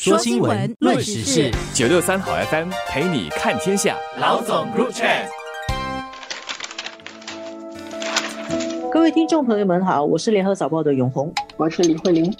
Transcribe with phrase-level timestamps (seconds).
[0.00, 3.96] 说新闻，论时事，九六三好 FM 陪你看天下。
[4.20, 5.26] 老总 Group Chat，
[8.92, 12.32] 各位听众朋友们好，我是联合早报的永红，我是李慧玲。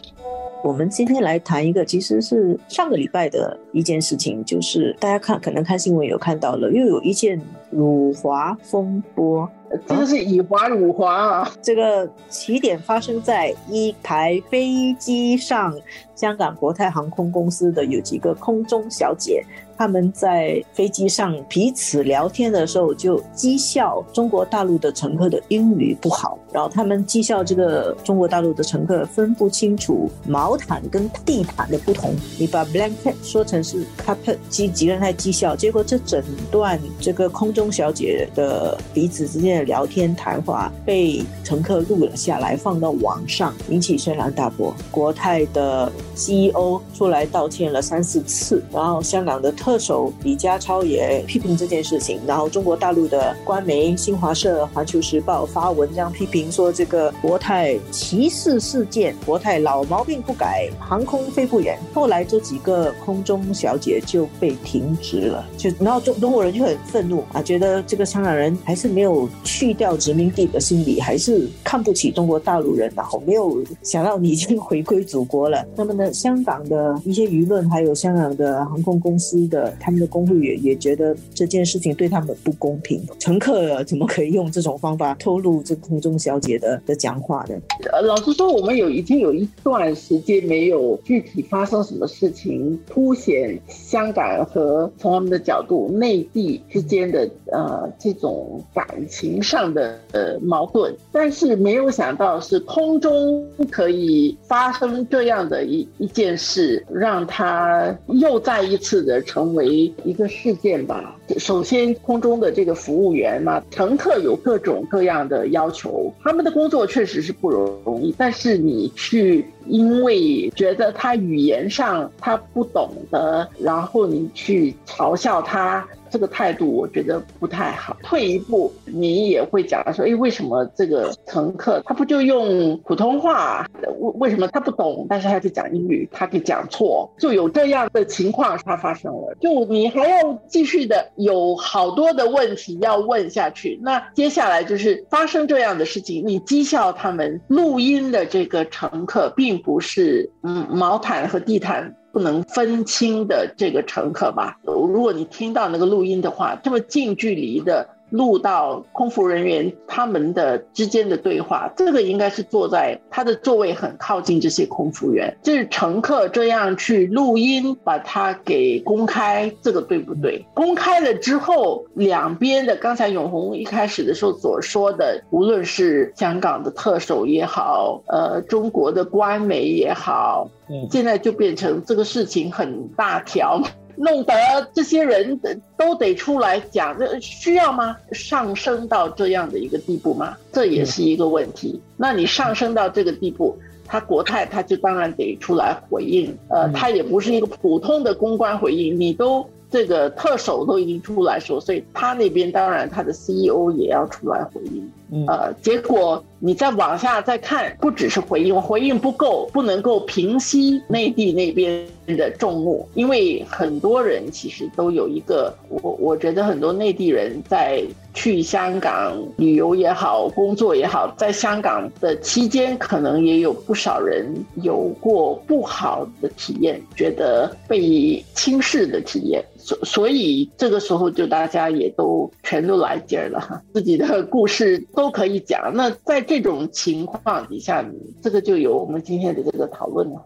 [0.63, 9.51] 我们今天来谈一个，其实是上个礼拜的一件事情，就是大家看可能看新闻有看到了，又有一件辱华风波。
[9.87, 11.53] 这个是以华辱华啊！
[11.63, 15.75] 这个起点发生在一台飞机上，
[16.15, 19.45] 香港国泰航空公司的有几个空中小姐。
[19.77, 32.13] 他们在飞机上彼此聊天的时候，就讥笑中国大陆的乘客的英语不好，然后他们讥笑这个中国大陆的乘客分不清楚毛毯跟地毯的不同。
[32.41, 44.75] 你把 blanket 说成是 carpet，几几个人在讥笑，结果这整段这个空中小姐的彼此之间聊天谈话被乘客录了下来，放到网上，引起轩然大波。
[44.91, 49.79] 国泰的 CEO 出来道歉了三四次，然后香港的特。
[49.79, 61.79] 首李家超也批评这件事情，然后中国大陆的官媒新华社、环球时报发文章批评说，这个国泰歧视事件，国泰老毛病不改，航空飞不远。
[61.95, 75.67] 后来这几个空中小姐就被停职了，就然后中中国人就很愤怒啊，觉得这个香港人还是没有去掉殖民地的心理，还是看不起中国大陆人，然后没有想到你已经回归祖国了。
[75.75, 79.75] 那么呢，香港的一些舆论，还有香港的航空公司的。
[79.81, 87.55] 他们的工会也也觉得这件事情对他们不公平，乘客怎么可以用这种方法透露这空中小姐的的讲话呢？
[87.93, 109.49] 呃，老实说，我们有已经有一段时间没有具体发生什么事情凸显香港和从他们的角度内地之间的呃这种感情上的呃矛盾，但是没有想到是空中可以发生这样的一一件事，让他又再一次的成。
[109.49, 111.17] 为一个事件吧。
[111.39, 118.15] 首先，空中的这个服务员嘛，乘客有各种各样的要求，他们的工作确实是不容易。
[118.17, 125.87] 但是你去因为觉得他语言上他不懂的，然后你去嘲笑他。
[126.11, 127.97] 这个态度我觉得不太好。
[128.03, 133.67] 退一步，你也会讲说，哎，为什么这个乘客他不就用普通话？
[134.01, 139.37] 为为什么他不懂，但是他就讲英语，他给讲错，就有这样的情况他发生了。
[139.41, 143.79] 就你还要继续的有好多的问题要问下去。
[143.83, 151.95] 那接下来就是发生这样的事情，你讥笑他们录音的这个乘客，并不是嗯毛毯和地毯。
[152.13, 154.59] 不能分清的这个乘客吧？
[154.63, 157.89] 如果你听到那个录音的话，这么近距离的。
[158.11, 170.45] 录到空服人员他们的之间的对话，这个应该是坐在他的座位很靠近这些空服员，就是乘客这样去录音，把它给公开，这个对不对？
[170.55, 180.49] 公开了之后，两边的刚才永红一开始的时候所说的，无论是香港的特首也好，呃，中国的官媒也好，
[180.91, 183.61] 现在就变成这个事情很大条。
[183.99, 184.35] 弄得
[184.73, 185.41] 这些人
[185.77, 187.97] 都得出来讲，这需要吗？
[188.13, 190.37] 上升到这样的一个地步吗？
[190.53, 191.81] 这也是一个问题。
[191.97, 196.37] 那你上升到这个地步，他国泰他就当然得出来回应。
[196.49, 204.91] 呃，他也不是一个普通的公关回应，你都这个特首都已经出来说，所以他那边当然他的 CEO 也要出来回应。
[205.27, 217.83] 呃，结果你再往下再看，不只是回应，回应不够，不能够平息内地那边的众怒，因为很多人其实都有一个，我我觉得很多内地人在
[218.13, 224.27] 去香港旅游也好，工作也好，在香港的期间，可能也有不少人
[224.57, 229.43] 有过不好的体验，觉得被轻视的体验。
[229.59, 235.73] 所所以这个时候就大家也都全都来劲儿了哈，自己的故事都可以讲。
[235.73, 237.89] 那在这种情况底下，
[238.21, 240.21] 这个就有我们今天的这个讨论了。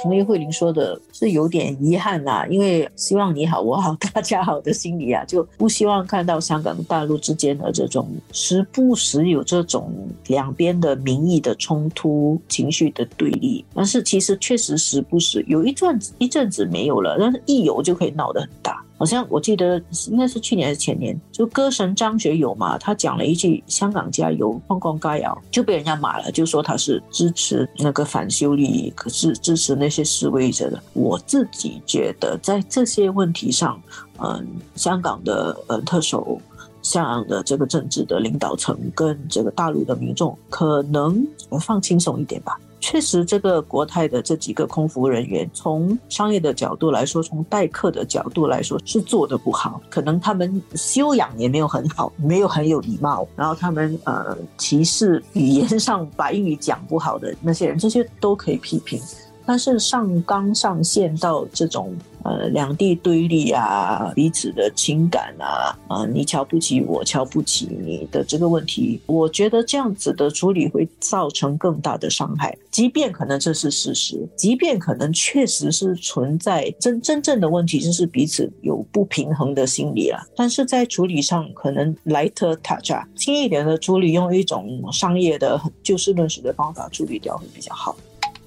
[0.00, 9.90] 同意慧玲说的是有点遗憾呐，因为希望你好我好大家好的心理啊，就不希望看到香港大陆之间的这种时不时有这种
[10.28, 13.64] 两边的民意的冲突、情绪的对立。
[13.74, 18.84] 但是其实确实时不时有一阵子一阵子没有了，但是一有就可以闹得很大。
[19.04, 19.78] 好像我记得
[20.08, 30.82] 应该是去年还是前年，就歌神张学友嘛，他讲了一句“香港加油，香港加油”，就被人家骂了，就说他是支持那个反修例，可是支持那些示威者的。
[30.94, 33.78] 我自己觉得，在这些问题上，
[34.22, 36.40] 嗯，香港的呃特首、
[36.80, 41.22] 香港的这个政治的领导层跟这个大陆的民众，可能
[41.60, 42.58] 放轻松一点吧。
[42.86, 49.80] 确实，这个国泰的这几个空服人员，从商业的角度来说，从待客的角度来说，是做的不好。
[49.88, 59.00] 可能他们修养也没有很好，没有很有礼貌，然后他们呃歧视语言上把英语讲不好的那些人，这些都可以批评。
[59.46, 72.56] 但是上纲上线到这种呃两地对立啊，彼此的情感啊，啊你瞧不起我，瞧不起你的这个问题，我觉得这样子的处理会造成更大的伤害。
[72.70, 80.20] 即便可能这是事实，即便可能确实是存在真真正的问题，就是彼此有不平衡的心理啊。
[80.34, 87.94] 但是在处理上，可能 lighter touch 啊，轻一点的处理，用一种商业的就事论事的方法处理掉会比较好。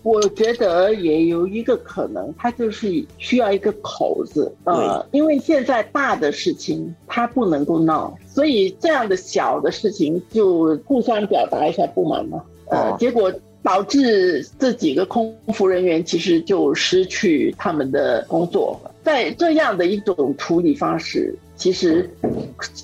[0.07, 22.09] 我觉得也有一个可能，它就是需要一个口子，呃，因为现在大的事情它不能够闹，所以这样的小的事情就互相表达一下不满嘛，呃，结果导致这几个空服人员其实就失去他们的工作，在这样的一种处理方式，其实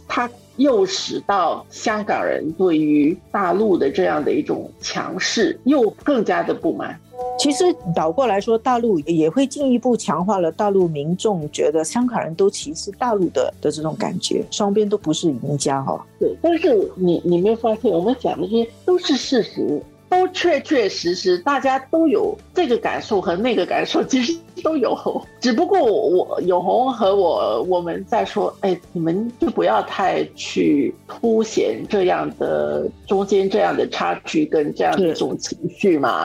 [0.09, 0.29] 它。
[0.57, 6.95] 又使到香港人对于大陆的这样的一种强势又更加的不满。
[7.43, 16.05] 其实倒过来说，大陆也会进一步强化了大陆民众觉得香港人都歧视大陆的的这种感觉，双边都不是赢家哈。
[16.17, 19.81] 对，但是你你没有发现，我们讲的这些都是事实。
[20.09, 24.95] 都确确实实，大家都有这个感受和那个感受，其实都有。
[25.39, 36.23] 只不过我永红和我我们在说，哎，你们就不要太去凸显这样的中间这样的差距跟这样的一种情绪嘛。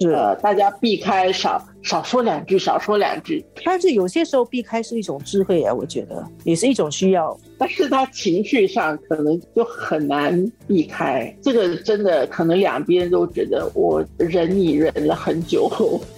[0.00, 3.44] 是，大家避开少少说两句，少说两句。
[3.64, 7.38] 但是有些时候避开是一种智慧啊，我觉得也是一种需要。
[7.58, 15.70] 但是他情绪上可能就很难避开，这个真的可能两边都觉得我忍你忍了很久，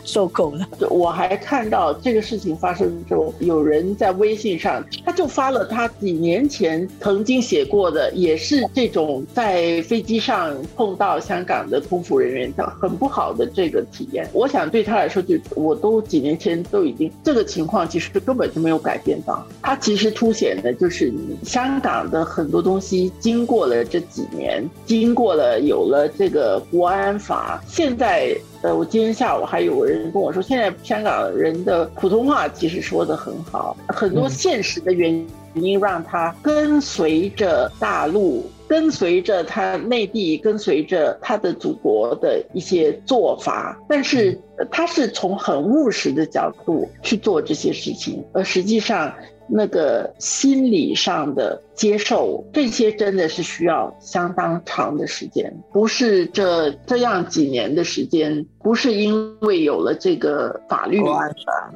[0.04, 0.66] 受够了。
[0.90, 14.28] 我还看到这个事情发生之后，有人在微信上，他就发了他几年前曾经写过的，也是这种在飞机上碰到香港的空服人员的很不好的这个体验。
[14.32, 19.46] 我想对他来说，就我都几年前都已经这个情况，其实根本就没有改变到。
[19.62, 21.12] 它其实凸显的就是。
[21.44, 44.40] 香港的很多东西，经过了这几年，经过了有了这个国安法，现在，呃，我今天下午还有人跟我说，现在香港人的普通话其实说的很好，很多现实的原因让他跟随着大陆，跟随着他内地，跟随着他的祖国的一些做法，但是
[44.70, 49.12] 他是从很务实的角度去做这些事情，而实际上。
[49.50, 61.00] 那个心理上的接受，这些真的是需要相当长的时间，不是这这样几年的时间，不是因为有了这个法律，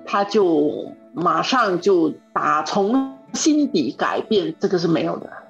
[0.04, 0.84] 他就
[1.14, 5.41] 马上就打从心底改变，这个是没有的。